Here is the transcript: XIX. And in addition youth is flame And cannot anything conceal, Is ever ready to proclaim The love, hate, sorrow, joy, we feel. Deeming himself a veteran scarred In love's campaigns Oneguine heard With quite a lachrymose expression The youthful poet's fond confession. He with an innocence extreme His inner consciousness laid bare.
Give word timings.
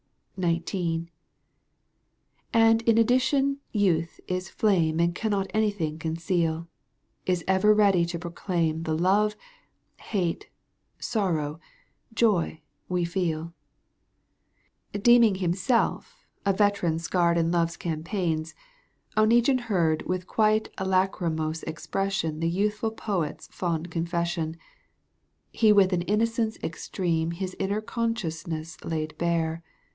XIX. 0.35 1.11
And 2.51 2.81
in 2.87 2.97
addition 2.97 3.59
youth 3.71 4.19
is 4.27 4.49
flame 4.49 4.99
And 4.99 5.13
cannot 5.13 5.51
anything 5.53 5.99
conceal, 5.99 6.67
Is 7.27 7.43
ever 7.47 7.71
ready 7.75 8.03
to 8.05 8.17
proclaim 8.17 8.81
The 8.81 8.95
love, 8.97 9.35
hate, 9.97 10.49
sorrow, 10.97 11.59
joy, 12.15 12.63
we 12.89 13.05
feel. 13.05 13.53
Deeming 14.99 15.35
himself 15.35 16.25
a 16.47 16.53
veteran 16.53 16.97
scarred 16.97 17.37
In 17.37 17.51
love's 17.51 17.77
campaigns 17.77 18.55
Oneguine 19.15 19.59
heard 19.67 20.01
With 20.07 20.25
quite 20.25 20.69
a 20.79 20.85
lachrymose 20.87 21.61
expression 21.65 22.39
The 22.39 22.49
youthful 22.49 22.89
poet's 22.89 23.45
fond 23.51 23.91
confession. 23.91 24.57
He 25.51 25.71
with 25.71 25.93
an 25.93 26.01
innocence 26.01 26.57
extreme 26.63 27.29
His 27.29 27.55
inner 27.59 27.81
consciousness 27.81 28.83
laid 28.83 29.15
bare. 29.19 29.61